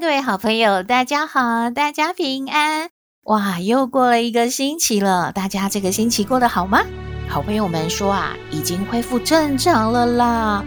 [0.00, 2.88] 各位好朋友，大家好，大家平安。
[3.24, 6.80] 哇，又过了一个星期了，大家这个星期过得好吗？
[7.28, 10.64] 好朋友们说啊，已经恢复正常了啦。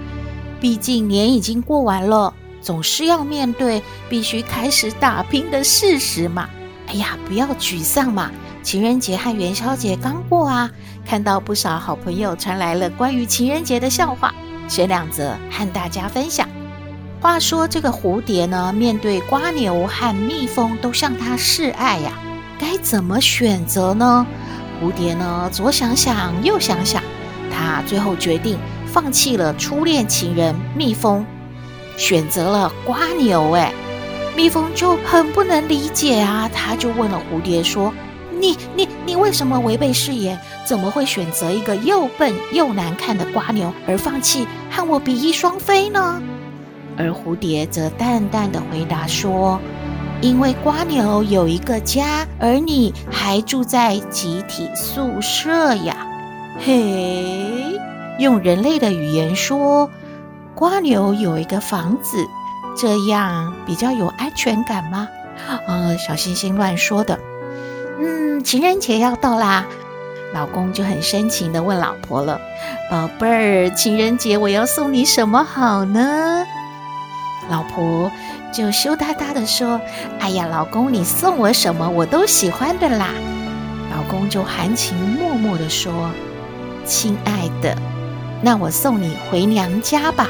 [0.61, 6.47] 毕竟年已经过完了，总是要面对必须开始打拼的事实嘛。
[6.89, 8.29] 哎呀，不要沮丧嘛。
[8.61, 10.69] 情人节和元宵节刚过啊，
[11.07, 14.31] 看到不少好朋友传来了关于情人节的笑话，
[14.69, 16.47] 选两则和大家分享。
[17.23, 22.11] 话说这个蝴蝶呢，面对瓜牛和蜜蜂都向它示爱呀，
[22.59, 24.27] 该怎么选择呢？
[24.81, 27.01] 蝴蝶呢，左想想右想想，
[27.49, 31.25] 它最后决定放弃了初恋情人蜜蜂，
[31.95, 33.53] 选择了瓜牛。
[33.53, 33.71] 哎，
[34.35, 37.93] 蜜蜂就很不能理解啊，他就问了蝴蝶说
[38.37, 40.37] ：“你你你为什么违背誓言？
[40.65, 46.21] 怎么会选择一个又笨又难看的瓜牛，而放弃和我比翼双飞呢？”
[46.97, 49.59] 而蝴蝶则淡淡的回答说
[50.21, 56.07] ：“因为蜗牛有一个家，而你还住在集体宿舍呀。”
[56.63, 57.79] 嘿，
[58.19, 59.89] 用人类的语言说，
[60.57, 62.17] 蜗牛有一个房子，
[62.77, 65.07] 这样比较有安全感吗？
[65.67, 67.19] 呃，小星星乱说的。
[67.99, 69.65] 嗯，情人节要到啦，
[70.33, 72.39] 老公就很深情的问老婆了
[72.89, 76.45] ：“宝贝儿，情人节我要送你什么好呢？”
[77.49, 78.11] 老婆
[78.51, 79.79] 就羞答答地说
[80.19, 83.09] ：“哎呀，老公，你送我什么我都喜欢的啦。”
[83.95, 86.09] 老公就含情脉脉地说
[86.85, 87.77] ：“亲爱的，
[88.41, 90.27] 那我送你回娘家吧。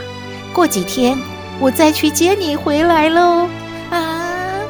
[0.53, 1.18] 过几天
[1.59, 3.47] 我再去接你回来喽。”
[3.91, 4.62] 啊，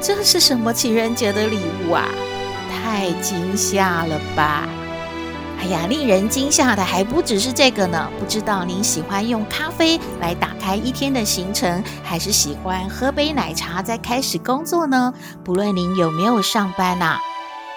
[0.00, 2.08] 这是什么情人节的礼物啊？
[2.70, 4.68] 太惊吓了吧！
[5.62, 8.10] 哎呀，令人惊吓的还不只是这个呢。
[8.18, 15.14] 不知道您喜欢用咖啡来打开一天的行程，还是喜欢喝杯奶茶再开始工作呢？
[15.44, 17.16] 不论您有没有上班呐，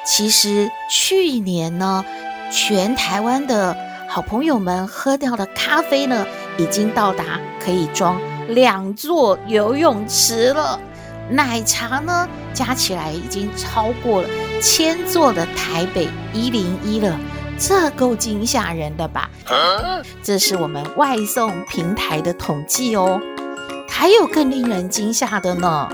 [0.04, 2.04] 其实去年呢，
[2.52, 3.78] 全台湾的
[4.10, 6.26] 好朋友们喝掉的咖啡呢，
[6.58, 8.20] 已经到达可以装
[8.50, 10.80] 两座游泳池了。
[11.30, 14.30] 奶茶呢，加起来已经超过了
[14.60, 17.16] 千座的台北一零一了。
[17.58, 19.30] 这够惊吓人的吧？
[20.22, 23.20] 这是我们外送平台的统计哦。
[23.88, 25.88] 还有更令人惊吓的呢。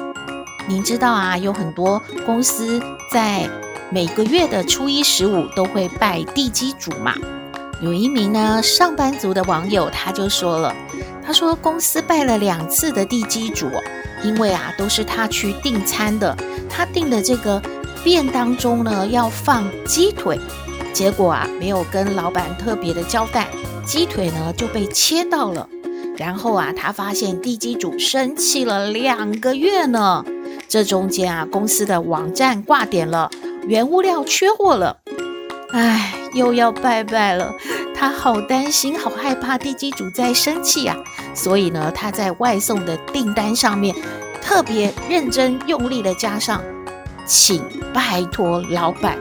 [0.67, 3.49] 您知道啊，有很多公司在
[3.89, 7.13] 每个月的初一十五都会拜地基主嘛。
[7.81, 10.75] 有一名呢上班族的网友他就说了，
[11.25, 13.69] 他说公司拜了两次的地基主，
[14.23, 16.35] 因为啊都是他去订餐的，
[16.69, 17.61] 他订的这个
[18.03, 20.39] 便当中呢要放鸡腿。
[20.93, 23.47] 结果啊，没有跟老板特别的交代，
[23.85, 25.67] 鸡腿呢就被切到了。
[26.17, 30.23] 然后啊，他发现地基主生气了两个月呢。
[30.67, 33.29] 这中间啊，公司的网站挂点了，
[33.67, 34.97] 原物料缺货了。
[35.71, 37.53] 唉，又要拜拜了。
[37.95, 40.97] 他好担心，好害怕地基主再生气呀。
[41.33, 43.95] 所以呢，他在外送的订单上面
[44.41, 46.61] 特别认真用力的加上，
[47.25, 47.63] 请
[47.93, 49.17] 拜托老板，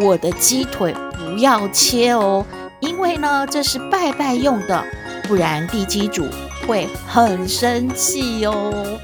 [0.00, 0.94] 我的鸡腿。
[1.12, 2.44] 不要切哦，
[2.80, 4.84] 因为呢，这是拜拜用的，
[5.28, 6.26] 不然地基主
[6.66, 8.98] 会很生气哦。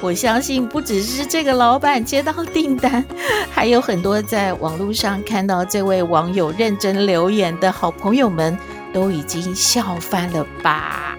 [0.00, 3.04] 我相信不只是这个老板接到订单，
[3.52, 8.58] 还有很多在网络上看到这位网友认真留言的好朋友们，
[8.92, 11.11] 都已经笑翻了吧。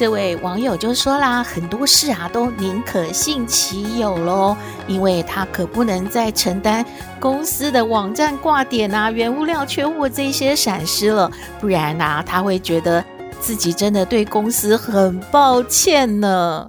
[0.00, 4.56] 这位网友就说啦，很多事啊都宁可信其有喽，
[4.86, 6.82] 因为他可不能再承担
[7.20, 11.30] 公司的网站挂点啊、原物料缺货这些闪失了，
[11.60, 13.04] 不然呐、啊，他会觉得
[13.40, 16.66] 自己真的对公司很抱歉呢。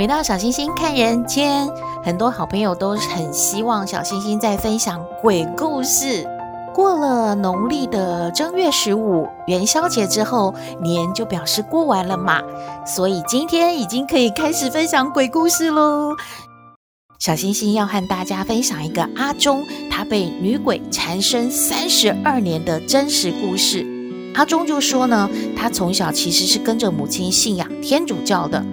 [0.00, 1.68] 回到小星星看人间，
[2.02, 6.26] 很多好朋友都很希望小星星在分享鬼故事。
[6.74, 12.40] 过了农历的正月十五元宵节之后，年就表示过完了嘛，
[12.86, 16.16] 所以今天已经可以开始分享鬼故事喽。
[17.18, 23.84] 小星星要和大家分享一个阿忠他被女鬼缠身三十二年的真实故事。
[24.34, 28.64] 阿忠就说呢，他从小其实是跟着母亲信仰天主教的，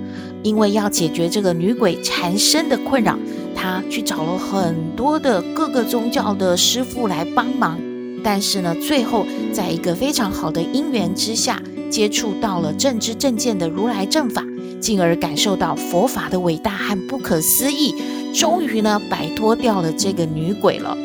[0.44, 3.18] 因为要解决这个女鬼缠身的困扰，
[3.56, 7.80] 他去找了很多的各个宗教的师傅来帮忙。
[8.24, 14.44] 但是呢，最后在一个非常好的因缘之下，接触到了正知正见的如来正法，
[14.80, 17.96] 进而感受到佛法的伟大和不可思议，
[18.34, 20.98] 终于呢摆脱掉了这个女鬼了。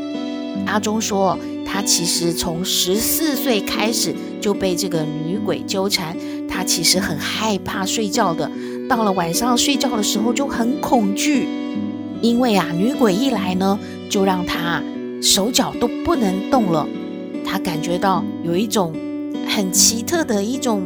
[0.67, 6.17] 阿忠说，他其实从十四岁开始就被这个女鬼纠缠，
[6.49, 8.51] 他其实很害怕睡觉的，
[8.89, 11.49] 到了晚上睡觉的时候就很恐惧，
[12.21, 13.79] 因为啊女鬼一来呢，
[14.11, 14.83] 就让他
[15.23, 16.87] 手脚都不能动了。
[17.45, 18.95] 他感觉到有一种
[19.49, 20.83] 很奇特的一种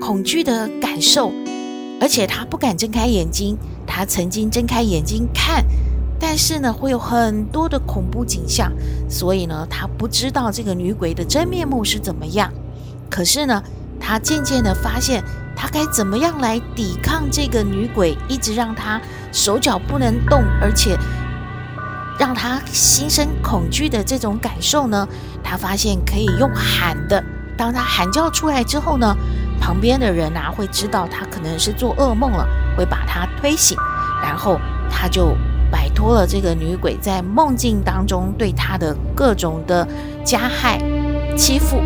[0.00, 1.32] 恐惧的感受，
[2.00, 3.56] 而且他不敢睁开眼睛。
[3.86, 5.64] 他曾经睁开眼睛看，
[6.18, 8.72] 但是呢，会有很多的恐怖景象，
[9.08, 12.50] 所以呢，他不知道这个女鬼的真面目是怎么样。
[13.08, 13.62] 可是呢，
[14.00, 15.22] 他渐渐的发现，
[15.56, 19.00] 他该怎么样来抵抗这个女鬼，一直让他
[19.32, 20.98] 手脚不能动，而且。
[22.16, 25.08] 让他心生恐惧的这种感受呢，
[25.42, 27.20] 他发现可以用喊的。
[27.56, 29.16] 当他喊叫出来之后呢，
[29.60, 32.46] 旁边的人啊会知道他可能是做噩梦了，
[32.78, 33.76] 会把他推醒，
[34.22, 35.36] 然后他就
[35.72, 39.84] 摆脱了这个女鬼在梦境当中对他的各种的
[40.24, 40.78] 加害、
[41.36, 41.82] 欺负。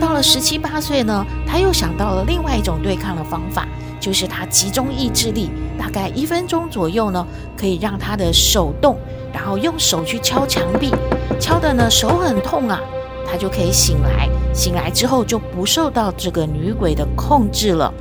[0.00, 3.68] 到了十七八岁呢，他又想到了另外一种对抗的方法，
[4.00, 7.24] 就是他集中意志力，大概一分钟左右呢，
[7.56, 8.96] 可以让他的手动。
[9.32, 10.92] 然后用手去敲墙壁，
[11.38, 12.80] 敲的呢手很痛啊，
[13.30, 14.28] 他就可以醒来。
[14.52, 17.94] 醒来之后就不受到这个女鬼的控制了。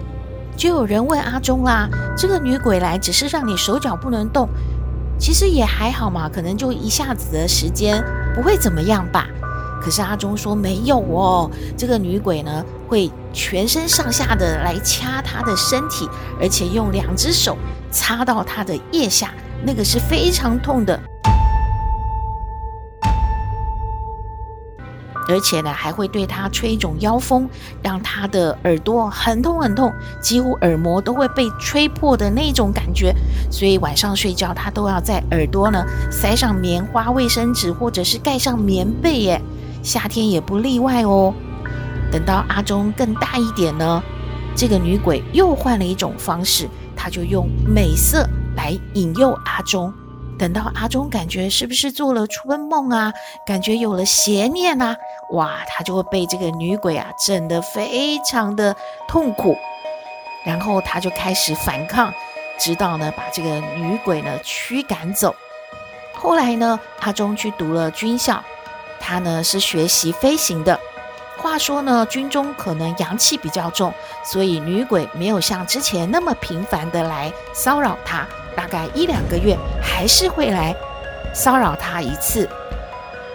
[0.58, 1.88] 就有人问阿忠啦
[2.18, 4.50] ：“这个女鬼来只是让你手脚不能动，
[5.20, 8.04] 其实也还好嘛，可能就一下子的时间，
[8.36, 9.28] 不会怎么样吧？”
[9.82, 16.08] 可是阿忠说没有哦，这个女鬼呢会全身上下的来掐他的身体，
[16.40, 17.58] 而且用两只手
[17.92, 19.34] 插到他的腋下，
[19.64, 21.00] 那个是非常痛的。
[25.32, 27.48] 而且呢，还会对他吹一种妖风，
[27.84, 33.14] 让他的耳朵很痛很痛，几乎耳膜都会被吹破的那种感觉。
[33.52, 39.20] 所以晚上睡觉，他都要在耳朵呢塞上棉花、卫生纸，或者是盖上棉被。
[39.20, 39.40] 耶，
[39.82, 41.34] 夏天也不例外哦。
[42.12, 44.02] 等到阿忠更大一点呢，
[44.56, 49.94] 这个女鬼又换了一种方式，她就用美色来引诱阿忠。
[50.38, 53.12] 等到阿忠感觉是不是做了春梦啊？
[53.46, 54.96] 感觉有了邪念啊？
[55.32, 58.74] 哇，他就会被这个女鬼啊整得非常的
[59.06, 59.58] 痛苦，
[60.46, 62.14] 然后他就开始反抗，
[62.58, 65.36] 直到呢把这个女鬼呢驱赶走。
[66.16, 68.42] 后来呢，阿忠去读了军校，
[69.00, 70.80] 他呢是学习飞行的。
[71.38, 73.94] 话说呢，军中可能阳气比较重，
[74.26, 78.28] 所以女鬼没有像之前那么频繁的来骚扰他。
[78.58, 80.76] 大概一两个月还是会来
[81.34, 82.50] 骚扰他一次。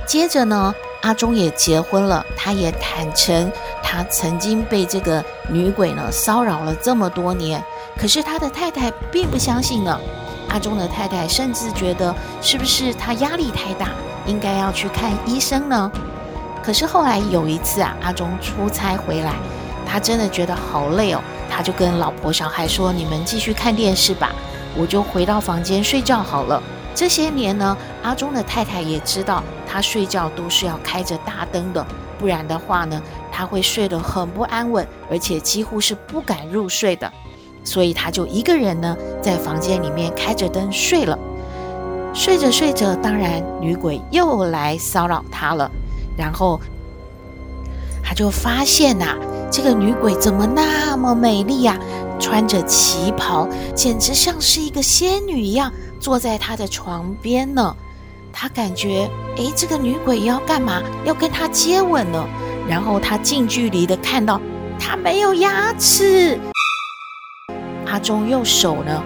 [0.07, 3.51] 接着呢，阿忠也结婚了，他也坦诚
[3.83, 7.65] 他曾经被这个女鬼呢骚扰了这么多年。
[7.97, 9.99] 可是他的太太并不相信呢。
[10.51, 13.89] 阿忠的太太甚至觉得是不是他压力太大，
[14.27, 15.91] 应该要去看医生呢？
[16.63, 19.35] 可是后来有一次啊，阿忠出差回来，
[19.87, 24.33] 他真的觉得好累哦，他就跟老婆小孩说：“你们继续看电视吧。”
[24.77, 26.61] 我就回到房间睡觉好了。
[26.95, 31.85] 这些年呢，阿忠的太太也知道他睡觉都是要开着大灯的，
[32.19, 33.01] 不然的话呢，
[33.31, 37.13] 他会睡得很不安稳，而且几乎是不敢入睡的。
[37.63, 41.19] 所以他就一个人呢，在房间里面开着灯睡了。
[42.15, 45.71] 睡着睡着，当然女鬼又来骚扰他了。
[46.17, 46.61] 然后
[48.03, 49.17] 他就发现呐、啊，
[49.51, 51.77] 这个女鬼怎么那么美丽呀、
[52.21, 57.75] 穿着旗袍，简直像是一个仙女一样，坐在他的床边呢。
[58.33, 60.81] 他感觉，诶，这个女鬼要干嘛？
[61.05, 62.25] 要跟他接吻呢。
[62.69, 64.41] 然后他近距离的看到，
[64.79, 66.41] 她没有牙齿。
[67.87, 69.03] 阿忠用手呢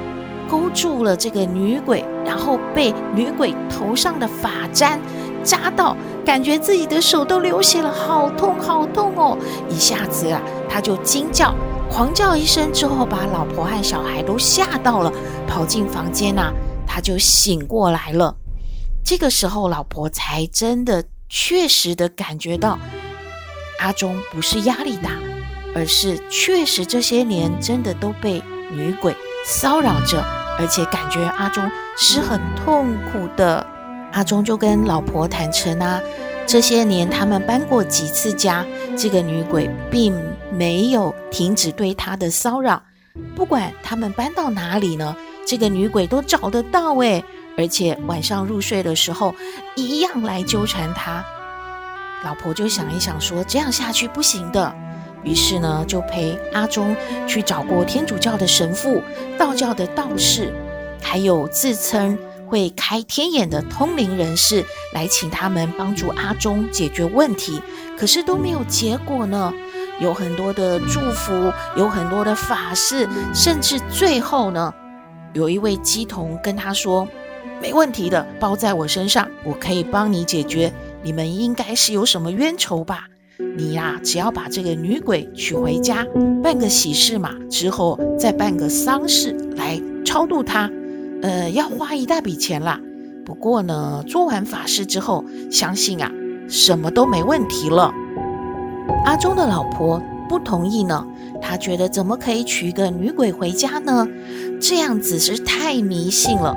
[0.48, 4.98] 勾住了这个女鬼，然后被女鬼头上的发簪
[5.44, 9.36] 扎到，感觉自己的手都流血了，好痛好痛哦！
[9.68, 11.54] 一下子啊，他就惊叫。
[11.90, 15.12] 狂叫一声之后，把老婆和小孩都吓到了，
[15.46, 16.52] 跑进房间呐、
[16.86, 18.34] 他就醒过来了。
[19.04, 22.78] 这个时候，老婆才真的确实的感觉到，
[23.80, 25.12] 阿忠不是压力大，
[25.74, 30.22] 而是确实这些年真的都被女鬼骚扰着，
[30.58, 33.66] 而且感觉阿忠是很痛苦的。
[34.12, 36.00] 阿忠就跟老婆坦诚啊，
[36.46, 40.14] 这些年他们搬过几次家，这个女鬼并
[40.52, 42.82] 没有停止对他的骚扰。
[43.34, 45.14] 不管他们搬到哪里呢，
[45.46, 47.22] 这个女鬼都找得到诶，
[47.56, 49.34] 而且晚上入睡的时候
[49.76, 51.24] 一样来纠缠他。
[52.24, 54.74] 老婆就想一想说，这样下去不行的，
[55.28, 59.02] 于是呢就陪阿忠去找过天主教的神父、
[59.38, 60.50] 道教的道士，
[61.02, 62.16] 还有自称。
[62.50, 67.60] 会开天眼的通灵人士来请他们帮助阿忠解决问题，
[67.94, 69.52] 可是都没有结果呢。
[70.00, 74.72] 有很多的祝福，有很多的法事，甚至最后呢，
[75.34, 77.06] 有一位乩童跟他说
[77.60, 80.72] ：“没问题的，包在我身上，我可以帮你解决。
[81.02, 83.08] 你们应该是有什么冤仇吧？
[83.56, 86.04] 你呀，只要把这个女鬼娶回家，
[86.42, 90.70] 办个喜事嘛，之后再办个丧事来超度她。”
[91.22, 92.80] 呃，要花一大笔钱啦。
[93.24, 96.10] 不过呢，做完法事之后，相信啊，
[96.48, 97.92] 什么都没问题了。
[99.04, 101.06] 阿忠的老婆不同意呢，
[101.40, 104.06] 她觉得怎么可以娶一个女鬼回家呢？
[104.60, 106.56] 这样子是太迷信了。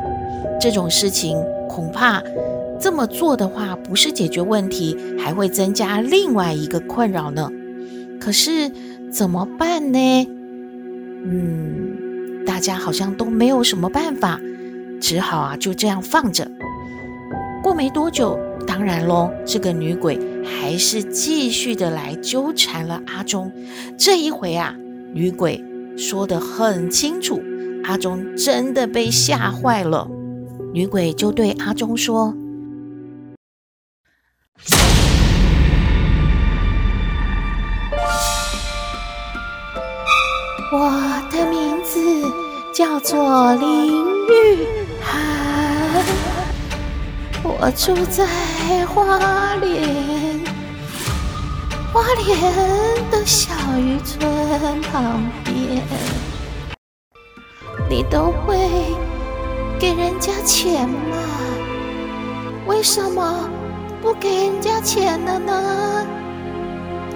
[0.60, 2.22] 这种事情恐怕
[2.82, 7.48] 这么做的话，不是解决问题，还会增加另外一个困扰呢。
[8.20, 8.72] 可是
[9.12, 10.28] 怎么办呢？
[11.24, 14.40] 嗯，大家好像都没有什么办法。
[15.00, 16.50] 只好啊，就这样放着。
[17.62, 23.52] 过没多久，当然喽，这个女鬼还是继续的来纠缠了阿忠。
[23.96, 24.76] 这一回啊，
[25.14, 25.64] 女鬼
[25.96, 27.40] 说得很清楚，
[27.84, 30.10] 阿忠真的被吓坏了。
[30.74, 32.34] 女鬼就对阿忠说
[40.74, 40.90] ：“我
[41.30, 42.00] 的名字
[42.74, 44.66] 叫做林玉。”
[45.04, 46.02] 涵！
[47.44, 48.26] 我住在
[48.86, 50.40] 花莲，
[51.92, 52.40] 花莲
[53.12, 55.84] 的小渔村旁边。
[57.90, 58.58] 你都会
[59.78, 61.18] 给人家钱吗？
[62.66, 63.50] 为什么
[64.02, 66.06] 不给人家钱了呢？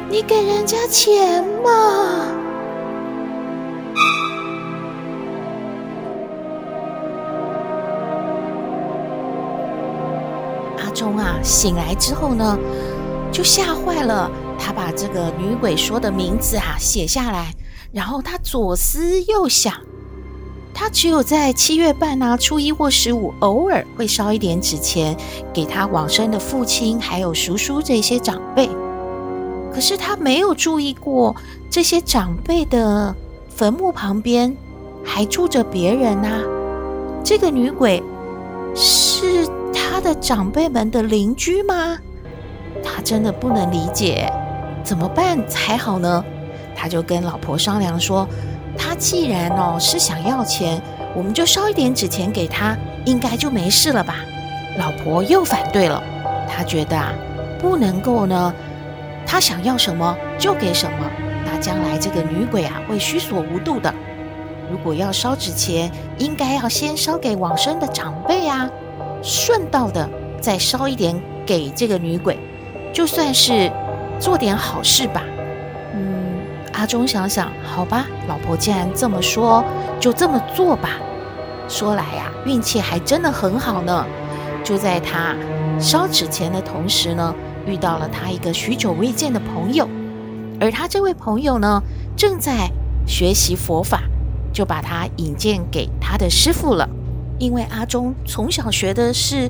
[0.10, 2.36] 你给人家钱吗？
[10.78, 12.58] 阿忠啊，醒来之后呢，
[13.32, 14.30] 就吓坏了。
[14.58, 17.54] 他把这个女鬼说的名字啊写下来，
[17.92, 19.74] 然后他左思右想，
[20.74, 25.16] 他只有在七月半啊、初一或十五，偶尔会烧一点纸钱
[25.54, 28.70] 给他往生的父亲，还有叔叔这些长辈。
[29.74, 31.36] 可是他没有注意过，
[31.70, 33.14] 这些长辈的
[33.50, 34.56] 坟墓旁边
[35.04, 36.42] 还住着别人啊。
[37.24, 38.02] 这个女鬼
[38.74, 39.48] 是。
[40.06, 41.98] 的长辈们的邻居吗？
[42.84, 44.32] 他真的不能理解，
[44.84, 46.24] 怎么办才好呢？
[46.76, 48.28] 他就跟老婆商量说
[48.78, 50.80] ：“他既然哦是想要钱，
[51.16, 54.18] 我们就烧一点纸钱给他，应该就没事了吧？”
[54.78, 56.04] 老婆又反对了，
[56.48, 57.12] 他觉得啊
[57.60, 58.54] 不能够呢，
[59.26, 61.10] 他想要什么就给什么，
[61.44, 63.92] 那将来这个女鬼啊会虚索无度的。
[64.70, 68.70] 如果要烧纸钱，应该要先烧给往生的长辈啊。
[69.26, 70.08] 顺道的
[70.40, 72.38] 再烧一点给这个女鬼，
[72.94, 73.72] 就算是
[74.20, 75.24] 做点好事吧。
[75.96, 76.38] 嗯，
[76.74, 79.66] 阿忠想想，好吧，老婆既然这么说，
[80.00, 80.92] 就这么做吧。
[81.68, 84.06] 说来呀，运气还真的很好呢。
[84.64, 85.36] 就在他
[85.80, 87.34] 烧纸钱的同时呢，
[87.66, 89.90] 遇到了他一个许久未见的朋友，
[90.62, 91.82] 而他这位朋友呢，
[92.16, 92.70] 正在
[93.08, 94.04] 学习佛法，
[94.54, 96.88] 就把他引荐给他的师父了。
[97.38, 99.50] 因为阿忠从小学的是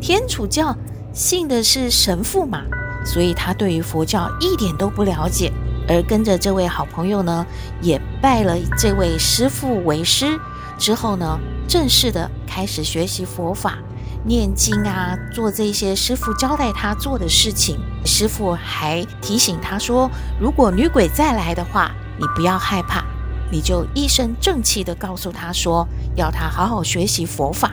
[0.00, 0.76] 天主教，
[1.12, 2.62] 信的是神父嘛，
[3.04, 5.52] 所以他对于佛教一点都不了解。
[5.88, 7.44] 而跟着这位好朋友呢，
[7.80, 10.38] 也拜了这位师父为师，
[10.78, 13.78] 之后呢，正式的开始学习佛法、
[14.24, 17.80] 念经啊，做这些师父交代他做的事情。
[18.04, 20.08] 师父还提醒他说，
[20.40, 23.04] 如果女鬼再来的话，你不要害怕。
[23.52, 27.72] 你就一身正气地告诉他说，要他好好学习佛法。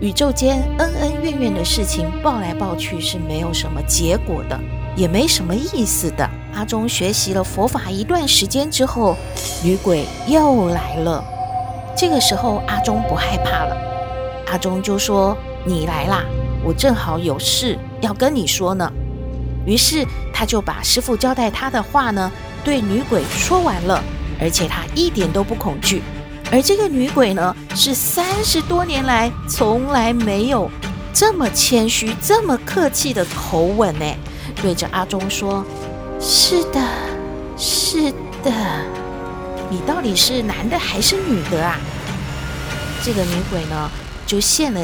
[0.00, 4.58] 宇宙间恩恩怨怨的事情报来报去是没有什么结果的，
[4.96, 6.26] 也没什么意思的。
[6.54, 9.14] 阿忠学习了佛法一段时间之后，
[9.62, 11.22] 女鬼又来了。
[11.94, 13.76] 这个时候阿忠不害怕了，
[14.46, 15.36] 阿忠就说
[15.66, 16.24] ：“你来啦，
[16.64, 18.90] 我正好有事要跟你说呢。”
[19.66, 22.32] 于是他就把师父交代他的话呢，
[22.64, 24.02] 对女鬼说完了。
[24.40, 26.02] 而且他一点都不恐惧，
[26.50, 30.70] 而这个女鬼呢，是三十多年来从来没有
[31.12, 34.14] 这么谦虚、这么客气的口吻呢，
[34.62, 35.64] 对着阿忠说
[36.18, 36.80] ：“是的，
[37.56, 38.10] 是
[38.42, 38.50] 的，
[39.68, 41.78] 你到底是男的还是女的啊？”
[43.04, 43.90] 这个女鬼呢，
[44.26, 44.80] 就现了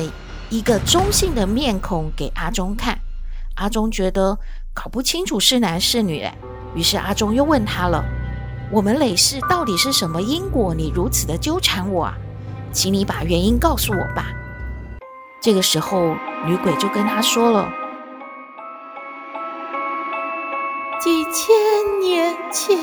[0.50, 2.98] 一个中性的面孔给阿忠看。
[3.54, 4.38] 阿忠觉得
[4.74, 6.28] 搞不清楚是男是女，
[6.74, 8.04] 于是阿忠又问他了。
[8.72, 10.74] 我们累世到底是什么因果？
[10.74, 12.14] 你如此的纠缠我啊，
[12.72, 14.26] 请你把原因告诉我吧。
[15.40, 17.68] 这个时候，女鬼就跟他说了：
[21.00, 21.54] 几千
[22.00, 22.76] 年前，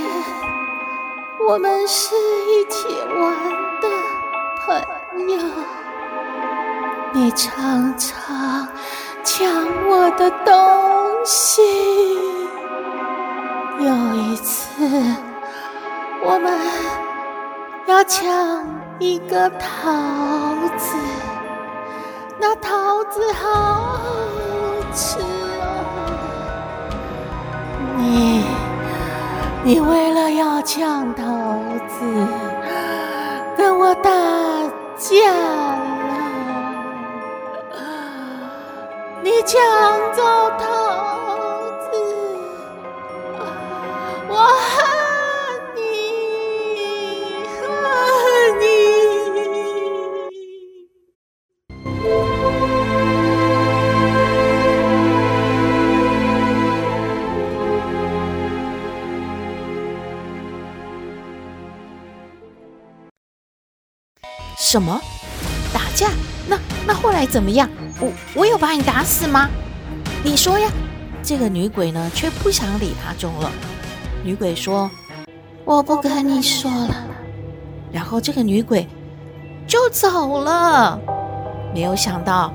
[1.45, 2.87] 我们是一起
[3.19, 3.35] 玩
[3.81, 3.89] 的
[4.65, 5.37] 朋友，
[7.11, 8.67] 你常常
[9.25, 9.45] 抢
[9.89, 11.61] 我的东西，
[13.79, 15.32] 有一次。
[16.25, 16.57] 我们
[17.85, 18.65] 要抢
[18.97, 19.91] 一个桃
[20.77, 20.95] 子，
[22.39, 23.99] 那桃子好
[24.93, 25.23] 吃哦。
[27.97, 28.45] 你，
[29.63, 31.23] 你为了要抢桃
[31.89, 32.27] 子，
[33.57, 34.09] 跟我打
[34.97, 35.81] 架了。
[39.21, 39.59] 你抢
[40.13, 40.23] 走
[40.57, 40.65] 桃
[41.81, 41.91] 子，
[44.29, 44.47] 我。
[64.73, 64.99] 什么？
[65.71, 66.09] 打架？
[66.47, 67.69] 那那后来怎么样？
[67.99, 69.47] 我我有把你打死吗？
[70.23, 70.67] 你说呀。
[71.21, 73.51] 这个女鬼呢，却不想理阿忠了。
[74.23, 74.89] 女鬼说
[75.63, 77.05] ：“我不跟你说了。”
[77.93, 78.87] 然后这个女鬼
[79.67, 80.99] 就走了。
[81.71, 82.51] 没有想到，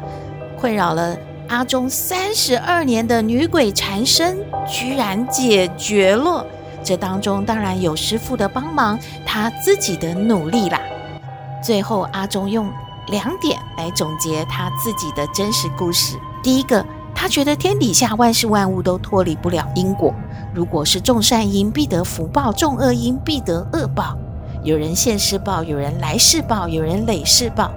[0.58, 6.44] 困扰了阿忠三十二年的女鬼缠身，居然解决了。
[6.82, 10.80] 这当中当然有师傅的帮忙，他自己的努力啦。
[11.62, 12.70] 最后，阿忠用
[13.08, 16.18] 两点来总结他自己的真实故事。
[16.42, 20.14] 第一个，他觉得天底下万事万物都脱离不了因果。
[20.54, 24.16] 如果是种善因，必得福报；种恶因，必得恶报。
[24.62, 27.70] 有人现世报，有人来世报，有人累世报。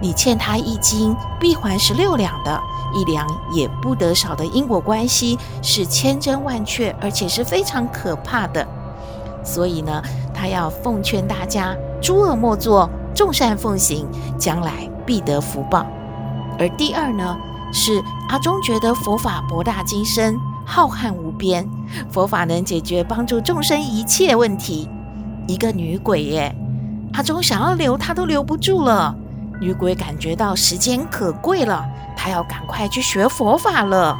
[0.00, 2.60] 你欠他一斤，必还十六两的，
[2.94, 8.66] 一两也不得少的因果关系是千真万确，而且是非常可怕的。
[9.44, 12.88] 所以呢，他要奉劝大家：诸恶莫作。
[13.14, 15.86] 众善奉行，将来必得福报。
[16.58, 17.36] 而第二呢，
[17.72, 21.68] 是阿忠觉得佛法博大精深，浩瀚无边，
[22.10, 24.88] 佛法能解决帮助众生一切问题。
[25.46, 26.54] 一个女鬼耶，
[27.12, 29.14] 阿忠想要留她都留不住了。
[29.60, 31.84] 女鬼感觉到时间可贵了，
[32.16, 34.18] 她要赶快去学佛法了。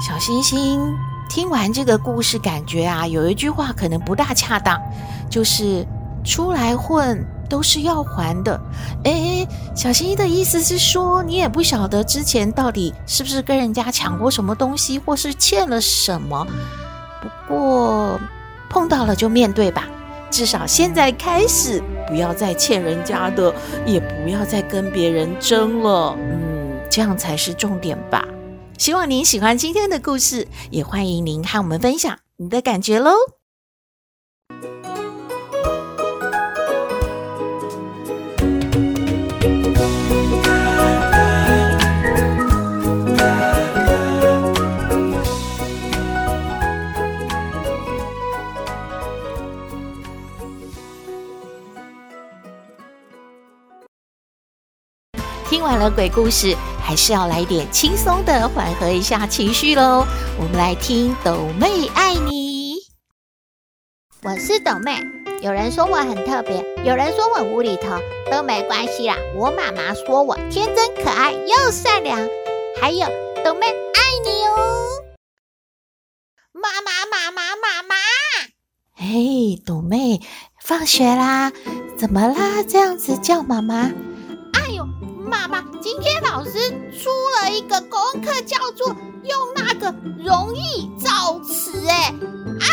[0.00, 0.96] 小星星
[1.28, 4.80] 听完这个故事，感觉啊，有一句话可能不大恰当，
[5.28, 5.86] 就是
[6.24, 7.26] 出来混。
[7.48, 8.60] 都是要还的，
[9.04, 16.46] 诶，小星星的意思是说，你也不晓得之前到底是不是跟人家抢过什么东西，或是欠了什么。
[17.22, 18.20] 不过
[18.68, 19.88] 碰到了就面对吧，
[20.30, 23.54] 至少现在开始不要再欠人家的，
[23.84, 26.16] 也不要再跟别人争了。
[26.18, 28.24] 嗯，这样才是重点吧。
[28.78, 33.12] 希望您喜欢今天的故事，也欢迎您和我们分享你的感觉喽。
[55.66, 60.06] 完了鬼故事，还是要来点轻松的，缓和一下情绪喽。
[60.38, 62.76] 我们来听斗妹爱你。
[64.22, 64.96] 我是斗妹，
[65.42, 67.98] 有人说我很特别，有人说我无厘头，
[68.30, 69.16] 都没关系啦。
[69.34, 72.16] 我妈妈说我天真可爱又善良，
[72.80, 73.04] 还有
[73.44, 75.02] 斗妹爱你哦。
[76.52, 77.96] 妈妈妈妈妈妈，
[78.94, 80.20] 嘿，斗妹，
[80.62, 81.52] 放学啦？
[81.98, 82.62] 怎么啦？
[82.62, 83.90] 这样子叫妈妈？
[85.26, 86.52] 妈妈，今天老师
[86.92, 87.10] 出
[87.40, 88.88] 了一个功课，叫做
[89.24, 91.86] 用那个容易造词。
[91.88, 92.14] 哎，
[92.60, 92.66] 啊，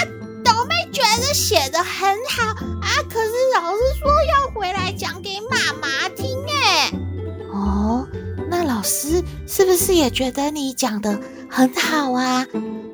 [0.43, 2.47] 豆妹觉得写的很好
[2.81, 6.37] 啊，可是老师说要回来讲给妈妈听。
[6.47, 6.91] 哎，
[7.51, 8.07] 哦，
[8.49, 12.45] 那老师是不是也觉得你讲的很好啊？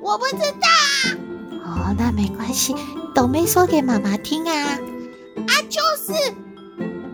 [0.01, 1.91] 我不知道啊。
[1.91, 2.73] 哦，那没关系，
[3.13, 4.79] 豆妹说给妈妈听啊。
[5.47, 6.33] 啊，就是。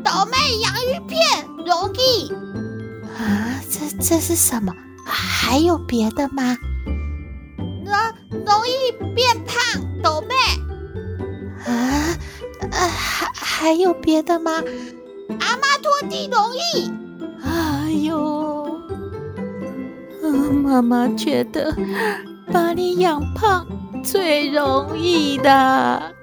[0.03, 1.19] 豆妹洋芋片
[1.65, 2.31] 容易
[3.17, 3.59] 啊？
[3.69, 4.73] 这这是什么？
[5.05, 6.57] 还有别的吗？
[7.85, 7.93] 容
[8.45, 10.33] 容易变胖，斗妹
[11.65, 12.17] 啊？
[12.71, 14.51] 呃，还还有别的吗？
[15.39, 16.91] 阿妈拖地容易。
[17.43, 18.79] 哎呦，
[20.23, 21.75] 嗯，妈妈觉得
[22.51, 23.67] 把你养胖
[24.03, 26.14] 最容易的。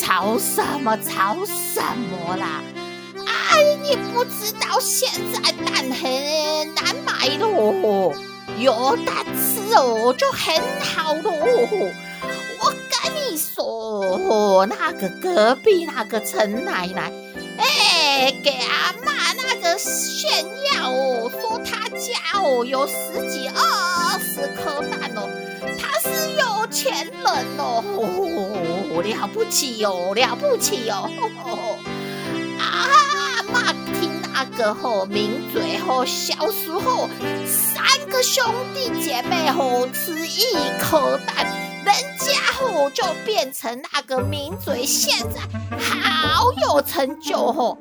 [0.00, 0.96] 吵什么？
[0.98, 1.80] 吵什
[2.10, 2.62] 么啦？
[3.26, 8.12] 哎，你不知道现在蛋很难买喽，
[8.58, 11.30] 有蛋吃哦就很好喽。
[12.60, 17.12] 我跟你说，那个隔壁那个陈奶奶，
[17.58, 19.76] 哎，给阿妈那个。
[19.78, 22.94] 炫耀哦，说他家哦有十
[23.30, 25.28] 几二十颗蛋哦，
[26.38, 27.24] 有钱人
[27.58, 27.82] 哦，
[29.02, 31.10] 了不起哟，了不起哟！
[32.58, 37.08] 啊妈，听那个吼名嘴吼，小时候
[37.46, 38.44] 三个兄
[38.74, 41.46] 弟姐妹吼吃一颗蛋，
[41.84, 45.40] 人家吼就变成那个名嘴，现在
[45.78, 47.78] 好有成就吼。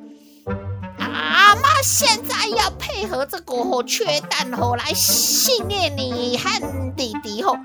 [0.97, 7.57] 阿妈现在要配合这个吼缺蛋吼来训练你和弟弟吼，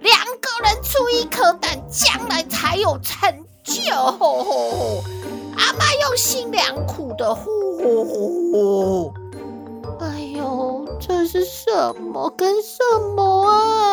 [0.00, 3.94] 两个人出一颗蛋，将来才有成就。
[3.94, 5.02] 吼吼
[5.56, 7.42] 阿妈用心良苦的吼
[7.78, 8.04] 吼
[8.52, 9.14] 吼。
[10.00, 12.78] 哎呦，这是什么跟什
[13.16, 13.87] 么啊？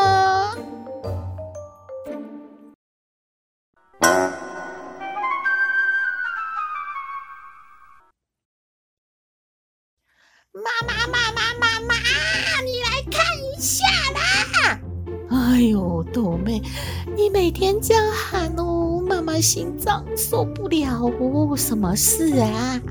[19.55, 21.55] 心脏受不了哦。
[21.55, 22.81] 什么事啊？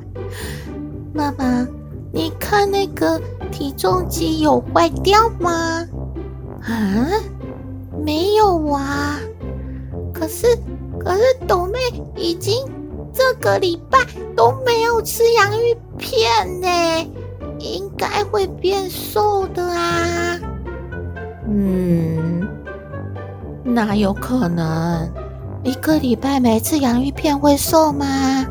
[1.13, 1.69] 妈妈，
[2.11, 3.21] 你看那个
[3.53, 5.87] 体重机有坏掉吗？
[6.63, 7.07] 啊，
[8.03, 9.21] 没有啊。
[10.15, 10.47] 可是
[10.99, 11.79] 可是，斗妹
[12.17, 12.67] 已经
[13.13, 13.99] 这个礼拜
[14.35, 16.67] 都没有吃洋芋片呢。
[17.59, 20.41] 应该会变瘦的啊，
[21.47, 22.49] 嗯，
[23.63, 25.07] 哪有可能？
[25.65, 28.47] 一个礼拜没吃洋芋片会瘦吗？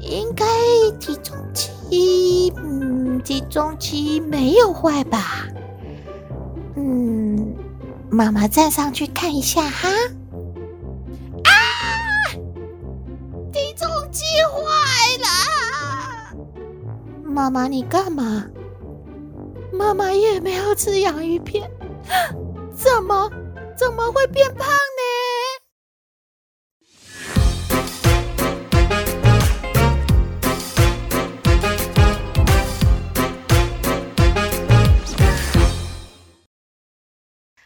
[0.00, 0.44] 应该
[1.00, 5.46] 体重机，嗯，体重机没有坏吧？
[6.76, 7.54] 嗯，
[8.10, 9.88] 妈妈站上去看一下哈。
[11.44, 11.50] 啊，
[13.50, 14.60] 体重机坏
[15.22, 16.36] 了。
[17.24, 18.44] 妈妈，你干嘛？
[19.72, 21.70] 妈妈也没有吃洋芋片，
[22.76, 23.30] 怎么
[23.74, 24.68] 怎么会变胖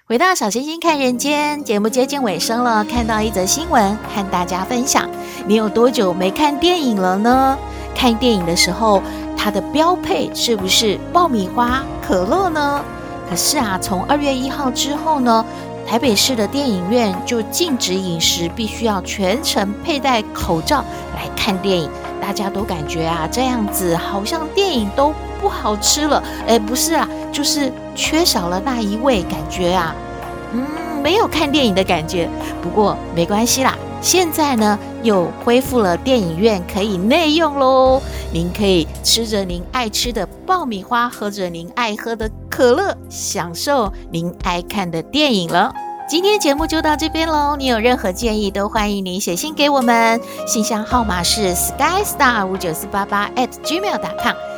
[0.08, 5.06] 回到小星星看人间节目接近尾声了，看到一则新闻，和大家分享。
[5.46, 7.58] 你有多久没看电影了呢？
[7.94, 9.02] 看电影的时候，
[9.36, 12.82] 它的标配是不是爆米花、可乐呢？
[13.28, 15.44] 可是啊，从二月一号之后呢，
[15.86, 20.82] 台北市的电影院就禁止饮食，必须要全程佩戴口罩
[21.14, 21.90] 来看电影。
[22.18, 26.22] 大家都感觉啊，这样子好像电影都不好吃了。
[26.46, 29.92] 诶，不是啊，就是缺少了那一味，感觉啊，
[30.52, 32.30] 嗯，没有看电影的感觉。
[32.62, 33.76] 不过没关系啦。
[34.00, 38.00] 现在呢，又恢复了电影院可以内用喽。
[38.32, 45.74] 您可以吃着您爱吃的爆米花，喝着您爱喝的可乐，享受您爱看的电影了。
[46.08, 47.56] 今天节目就到这边喽。
[47.58, 54.57] 你有任何建议，都欢迎您写信给我们，信箱号码是 skystar 五九四八八 at gmail.com。